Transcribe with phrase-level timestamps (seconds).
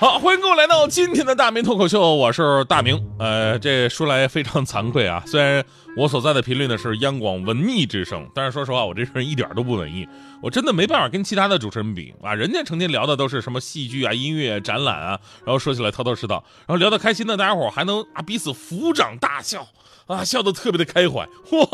[0.00, 2.98] 好，欢迎各位来到今天的大明脱口秀，我是大明。
[3.18, 5.62] 呃，这说来非常惭愧啊，虽然
[5.94, 10.08] 我所在的频率呢是央广文艺之声，但是说实话，我这人一点都不文艺，
[10.42, 12.34] 我真的没办法跟其他的主持人比啊。
[12.34, 19.68] 人家成天聊的都是什么戏剧啊、音乐、展览啊，然后说起来头头是道，然后聊得开心的，大家伙还能啊彼此抚掌大笑
[20.06, 21.68] 啊，笑得特别的开怀，哇！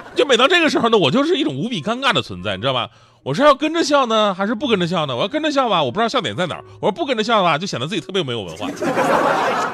[0.16, 2.88] 就每当这个时候呢，我就是一种无比尴尬的存在，你知道吧？
[3.24, 5.16] 我是要跟着笑呢，还是不跟着笑呢？
[5.16, 8.68] 我要跟着笑吧，我不知道笑点在哪儿；我说不跟着笑吧，就显得自己特别没有文化，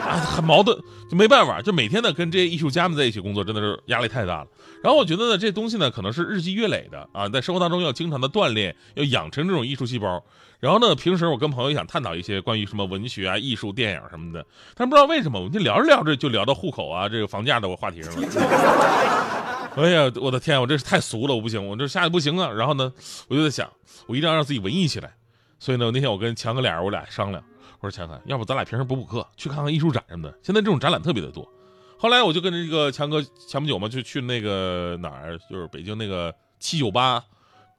[0.08, 0.78] 啊，很矛盾，
[1.10, 4.46] 就没办法，就每天呢跟这些艺术家们在一起工作，真的是压力太大了。
[4.84, 10.22] 然后我觉得呢，这东西呢可能是日积月累的啊，在生活当中要经常的锻炼，要养成这种艺术细胞。
[10.60, 14.46] 然后呢，平时我跟朋友想探讨一些关于什么文学啊、艺术、电影什么的，
[14.76, 19.39] 但不知道为什么，我们就聊着聊着就聊到户口啊、这个房价的话题上了。
[19.76, 22.50] 哎呀，我的天，我这是太俗了，我不行，我这吓得不行啊。
[22.50, 22.92] 然后呢，
[23.28, 23.70] 我就在想，
[24.06, 25.14] 我一定要让自己文艺起来。
[25.58, 27.42] 所以呢，那天我跟强哥俩人，我俩商量，
[27.78, 30.38] 我说强哥，要不咱俩平时补补课，去看看艺术展什么的。
[30.42, 31.48] 现在这种展览特别的多。
[31.96, 37.22] 后来我就跟着这个强哥前不久嘛，就去那个哪儿，就是北京那个七九八，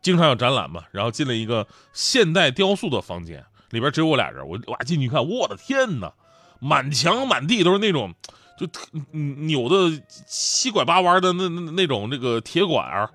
[0.01, 0.83] 经常有展览嘛。
[0.91, 4.47] 然后进了一个现代雕塑的房间，里边只有我俩人。
[4.47, 6.13] 我哇进去一看，我的天哪，
[6.59, 8.13] 满墙满地都是那种。
[8.67, 8.67] 就
[9.01, 9.91] 扭的
[10.27, 13.09] 七拐八弯的那那那种这个铁管儿，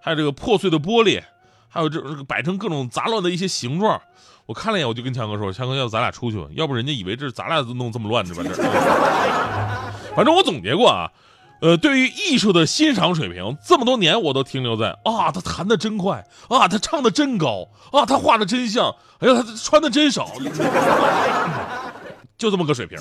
[0.00, 1.22] 还有这个破碎的玻璃，
[1.68, 4.00] 还有这这个摆成各种杂乱的一些形状。
[4.46, 8.42] 我看了一眼，我就跟强哥说：“强哥，要不咱俩出去吧，要不人家以为这是咱俩弄这么乱，的吧？
[8.44, 8.52] 这。
[10.16, 11.08] 反正我总结过啊，
[11.60, 20.32] 呃，对于艺术的欣赏水平，这么多年我都停留在啊，他弹的真快啊，他唱的真高啊，他画的真像，哎呀，他穿的真少，
[22.36, 22.98] 就这么个水平。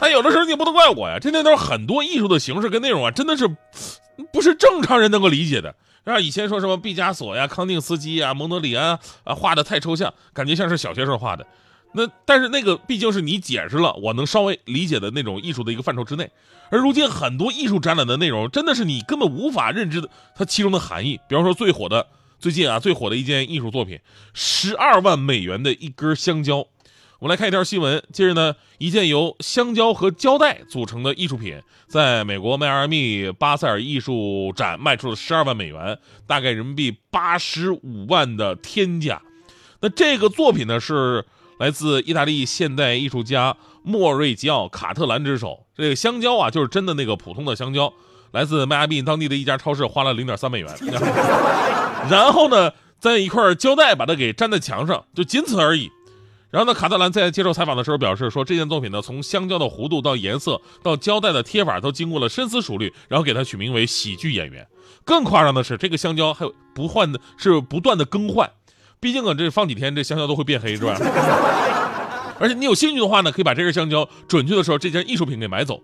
[0.00, 3.46] 但有的时候你不能怪我呀，这那都是很多艺术的形式跟内容啊，真的是
[4.32, 5.74] 不是正常人能够理解的。
[6.04, 11.46] 啊，以前说什么毕加索呀、康定斯基呀、蒙德里安啊，画的太抽象，感觉像是小学生画的。
[11.92, 16.30] 那但是那个毕竟是你解释了，我能稍微理解的那种艺术的一个范畴之内。
[16.70, 21.20] 而如今很多艺术展览的内容，真的是你根本无法认知的它其中的含义。
[21.28, 22.06] 比方说最火的
[22.38, 23.98] 最近啊最火的一件艺术作品，
[24.32, 26.66] 十二万美元的一根香蕉。
[27.20, 28.02] 我们来看一条新闻。
[28.14, 39.20] 近日呢，一件由香蕉和胶带组成的艺术品，在美国迈阿密巴塞尔艺术展卖出了十二万美元，大概人民币八十五万的天价。
[39.82, 41.26] 那这个作品呢，是
[41.58, 45.66] 来自意大利现代艺术家莫瑞吉奥·卡特兰之手。
[45.76, 47.92] 这个香蕉啊，就是真的那个普通的香蕉，
[48.32, 50.74] 来自迈阿密当地的一家超市，花了零点三美元。
[52.08, 55.90] 然后呢，在一块胶带把它给粘在墙上，就仅此而已。
[56.50, 64.66] 然后呢，卡特兰在接受采访的时候表示说，这件作品呢，从香蕉的弧度到颜色到胶带的贴法，都经过了深思熟虑，然后给它取名为“喜剧演员”。
[65.06, 68.50] 更夸张的是，这个香蕉还有不换的，是不断的更换。
[68.98, 70.96] 毕竟啊，这放几天，这香蕉都会变黑，是吧？
[72.40, 75.80] 而且你有兴趣的话呢，可以把这根香蕉，准确的说，这件艺术品给买走。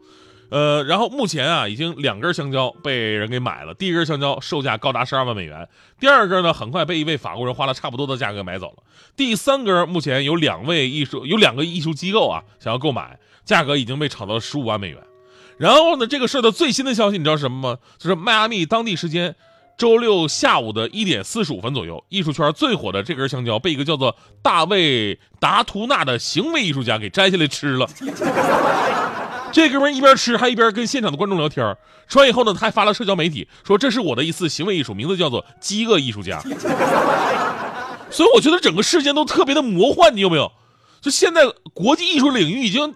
[0.49, 3.75] 呃，然后目前啊，已经两根香蕉被人给买了。
[3.75, 5.69] 第一根香蕉售价高达十二万美元，
[5.99, 8.83] 第二根呢，很快被一位法国人花了差不多的价格买走了。
[9.17, 14.99] 第三根目前有两位艺术，有两个艺术机构啊想要购买，价格已经被炒到了十五万美元。
[15.59, 17.79] 然后呢，这个事的最新的消息你知道什么吗？
[17.99, 19.35] 就是迈阿密当地时间
[19.77, 27.89] 周六下午的一点四十五分左右，艺术圈最火的这根香蕉被一个叫做大卫达图纳的行为艺术家给摘下来吃了。
[29.57, 31.75] 这哥们一边吃还一边跟现场的观众聊天
[32.07, 36.43] 吃完以后呢，他还发了社交媒体，说这是我的一次行为艺术，名字叫做“饥饿艺术家”。
[38.13, 40.53] 所以我觉得整个事件都特别的魔幻，你有没有？
[41.01, 41.41] 就现在
[41.73, 42.95] 国际艺术领域已经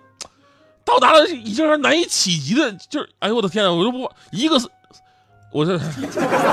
[0.85, 3.73] 到达了已经是难以企及的，就是哎呦我的天啊！
[3.73, 4.61] 我都不一个，
[5.55, 5.81] 我这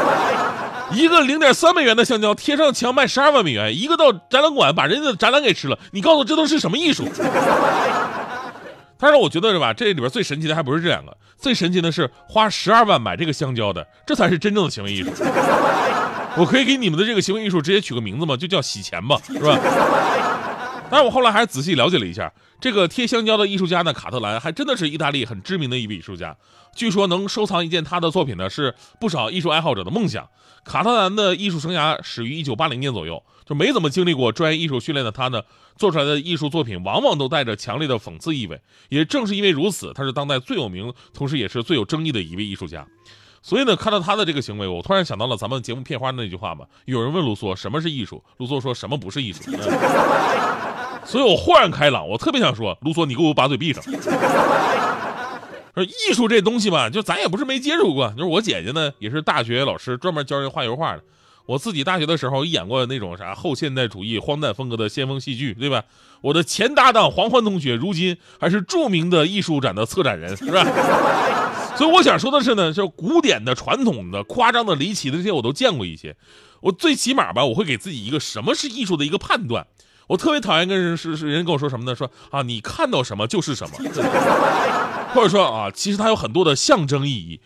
[0.95, 7.03] 一个零点三美元的香蕉贴上墙卖十二万美元，一个到展览馆把人家的展览给吃了，你告诉我这都是什么艺术？
[8.99, 9.73] 但是我觉得是吧？
[9.73, 15.11] 这里边最神奇的还不是这两个，最神奇的是花十二万买这个香蕉的，这才是真正的行为艺术。
[16.37, 18.37] 我可以给你们的这个行为艺术直接取个名字吗？
[18.37, 19.57] 就叫洗钱吧，是吧？
[20.89, 22.31] 但是我后来还是仔细了解了一下，
[22.61, 26.35] 这个贴香蕉的艺术家呢，卡特兰还真的是意大利很知名的一位艺术家。
[26.75, 30.27] 据说能收藏一件他的作品呢，是不少艺术爱好者的梦想。
[30.63, 35.41] 卡特兰的艺术生涯始于1980年左右，就没怎么经历过专业艺术训练的他呢，
[35.75, 38.61] 做出来的艺术作品往往都带着强烈的讽刺意味。
[38.89, 42.87] 也正是因为如此，他是当代最有名，同时也是最有争议的一位艺术家。
[43.41, 46.65] 所以呢，看到他的这个行为，我突然想到了咱们节目片花那句话嘛。
[46.85, 49.43] 有人问卢梭什么是艺术，卢梭说什么不是艺术。
[51.07, 53.81] 所以我豁然开朗，我特别想说，卢梭，你给我把嘴闭上。
[55.73, 58.09] 说艺术这东西吧，就咱也不是没接触过。
[58.09, 61.03] 就是我姐姐呢，也是大学老师，专门教人画油画的。
[61.45, 65.85] 我自己大学的时候演过那种啥后现代主义荒诞风格的先锋戏剧，对吧？
[66.19, 70.65] 我的前搭档黄欢同学，如今还是著名的艺术展的策展人，是吧？
[71.77, 76.15] 所以我想说的是呢，就古典的、传统的、夸张的、离奇的这些我都见过一些。
[76.59, 79.67] 我最起码吧，我会给自己一个什么是艺术的一个判断。
[80.07, 81.95] 我特别讨厌跟人是是人跟我说什么呢？
[81.95, 83.77] 说啊，你看到什么就是什么，
[85.13, 87.39] 或者说啊，其实它有很多的象征意义。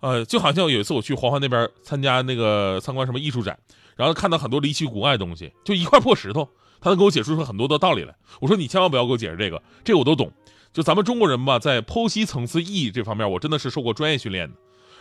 [0.00, 3.58] 呃，就好像有一次我去黄花那边参加那个参观什么艺术展，
[3.96, 6.48] 然后看到很多离奇古怪的东西，就一块破石头，
[6.80, 8.14] 他能给我解释出很多的道理来。
[8.40, 10.30] 我说你千万不要给我解释这个，这个我都懂。
[10.72, 14.54] 就咱们中国人吧，在剖析层次意义这方面，我真的是受过专业训练的。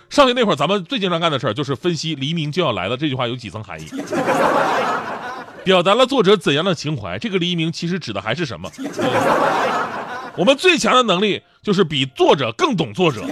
[0.09, 3.85] 上学那会儿，咱们最经常干的事儿就是分析“黎明就要来了”这句话有几层含义，
[5.65, 7.19] 表达了作者怎样的情怀。
[7.19, 8.71] 这个黎明其实指的还是什么？
[10.37, 13.25] 我们最强的能力就是比作者更懂作者。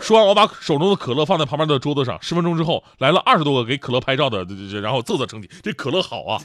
[0.00, 2.16] 说完，我把手中的可乐放在旁边的桌子上。
[2.22, 4.46] 十分钟之后，来了二十多个给可乐拍照的，
[4.80, 6.40] 然后啧啧称奇：“这可乐好啊！”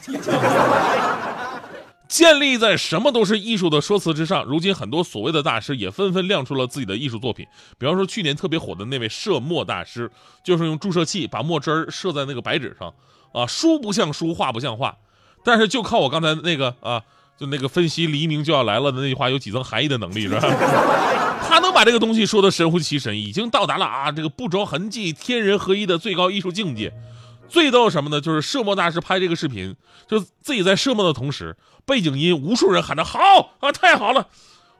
[2.08, 7.46] 建立在什么都是艺术的说辞之上，如今很多所谓的大师也纷纷亮出了自己的艺术作品。
[7.78, 10.10] 比方说，去年特别火的那位射墨大师，
[10.42, 12.92] 就是用注射器把墨汁儿射在那个白纸上，
[13.34, 14.96] 啊，书不像书，画不像画，
[15.44, 17.02] 但是就靠我刚才那个啊，
[17.36, 20.40] 就那个分析黎明就要来了的那句话有几层含义的能力，是吧？
[21.46, 26.92] 他能把这个东西说的神乎其神，已经到达了啊这个不着痕迹、天人合一的最高艺术境界。
[27.46, 28.20] 最逗什么呢？
[28.20, 29.76] 就是摄墨大师拍这个视频，
[30.08, 33.18] 就自己在摄墨的同时，背景音无数人喊着“好
[33.60, 34.26] 啊，太好了”。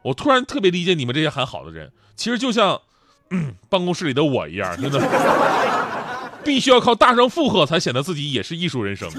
[0.02, 2.80] 我突然特别理解你们这些喊好的人，其实就像
[3.68, 4.98] 办公室里的我一样，真的，
[6.44, 9.10] 必须要靠大声附和才显得自己也是艺术人生。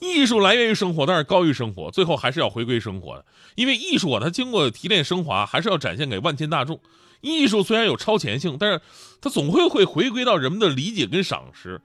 [0.00, 3.24] 艺术来源于生活，但是高于生活，最后还是要回归生活的。
[3.54, 6.80] 因为艺术啊，它经过提炼升华，还是要展现给万千大众。
[7.20, 8.80] 艺术虽然有超前性，但是
[9.20, 11.80] 它总会会回归到人们的理解跟赏识。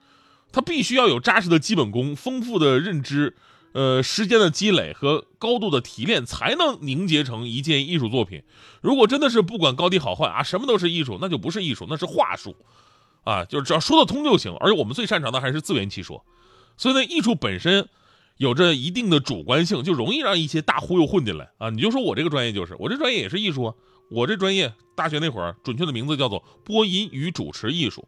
[0.50, 3.36] 它必须要有扎实的基本功、丰富的认知、
[3.72, 8.42] 呃时间的积累和高度的提炼，才能凝结成一件艺术作品。
[8.80, 12.56] 如果真的是不管高低好坏啊，什么都是艺术，那就不是艺术，那是话术
[13.26, 14.56] 啊，就是只要说得通就行。
[14.60, 16.24] 而且我们最擅长的还是自圆其说。
[16.78, 17.86] 所以呢，艺术本身。
[18.38, 21.70] 有着一定的主观性，就容易让一些大忽悠混进来啊！
[21.70, 23.74] 你就说我这个专业就是，我这专业也是艺术啊。
[24.10, 28.06] 我这专业大学那会儿，准确的名字叫做播音与主持艺术。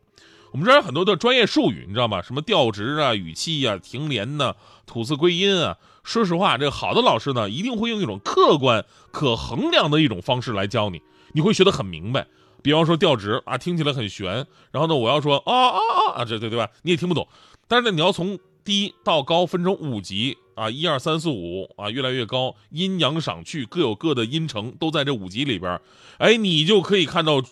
[0.53, 2.21] 我们这儿有很多的专业术语，你知道吗？
[2.21, 4.55] 什么调值啊、语气啊、停连呐、
[4.85, 5.79] 吐字归音啊。
[6.05, 11.01] 说实话，这个好的老师呢，一定会用一种客观、可衡量的一种方式来教你，
[11.33, 12.27] 你会学得很明白。
[12.63, 16.69] 比方说调值啊，听起来很悬，然后呢，我要说啊啊啊啊，这对对吧？
[16.83, 17.27] 你也听不懂。
[17.67, 25.81] 但是呢，你要从低到高分成五级啊，一二三四五啊，越来越高，阴阳赏去各有各的音程，都在这五级里边
[26.19, 27.43] 哎，你就可以看到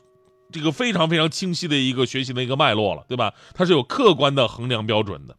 [0.51, 3.33] 这个非常非常清晰的一个学习的一个脉络了，对吧？
[3.55, 5.37] 它是有客观的衡量标准的。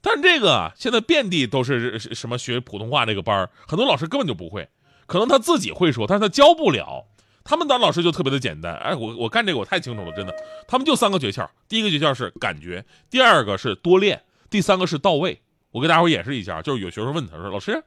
[0.00, 4.68] 但这个啊，现在遍地都是什么学普通话这个班很多老师根本就不会，
[5.06, 7.06] 可能他自己会说，但是他教不了。
[7.44, 10.34] 他们当老师就特别的简单，哎，我我干这个我太清楚了，真的。
[10.68, 14.22] 他们就三个诀窍，第一个诀窍是感觉，第二个是多练。
[14.50, 15.40] 第三个是到位，
[15.70, 17.82] 我给大伙演示一下，就是有学生问他说：“老师，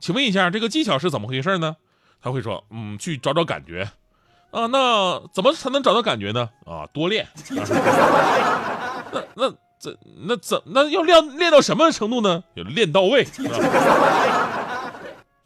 [0.00, 1.76] 请问一下这个技巧是怎么回事呢？”
[2.20, 3.88] 他会说：“嗯，去找找感觉。”
[4.50, 6.50] 啊，那怎么才能找到感觉呢？
[6.66, 7.28] 啊，多练。
[9.12, 12.42] 那那怎那怎那要练练到什么程度呢？
[12.54, 13.24] 要练到位。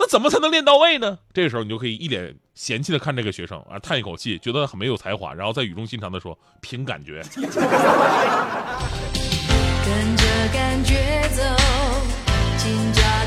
[0.02, 1.16] 那怎么才能练到位呢？
[1.32, 7.44] 这个时候你就可以一脸嫌弃的看这个学生啊，叹一口气，觉得很没有才华，然后再语重心长的说：“凭感觉。”跟
[10.16, 11.42] 着感觉走，
[12.59, 13.21] 紧抓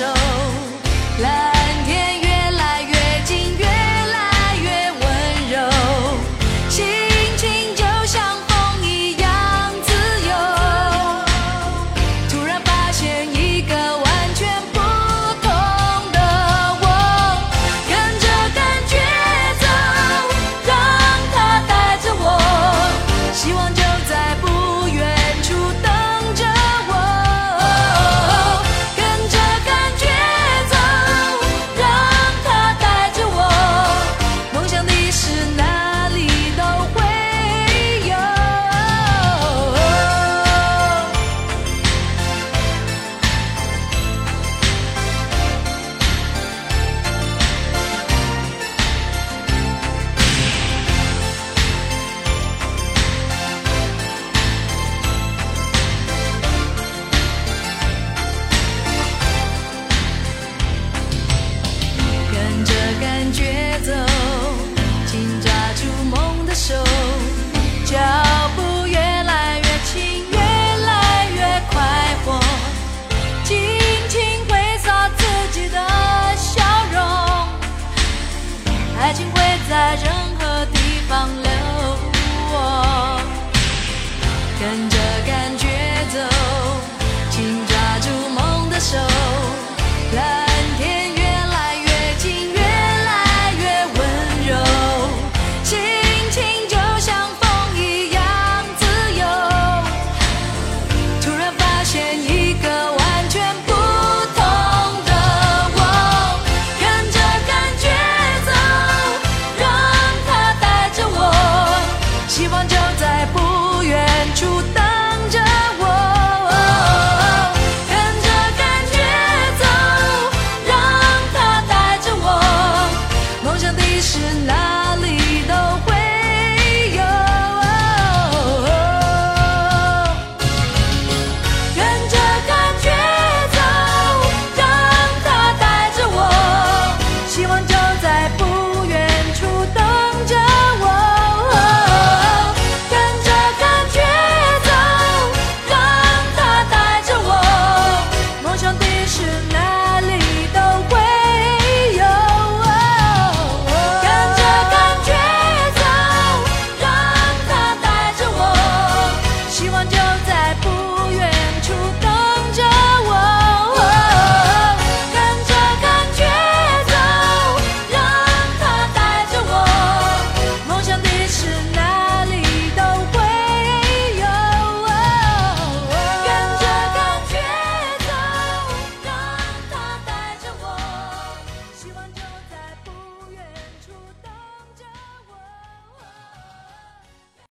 [0.00, 0.27] 梦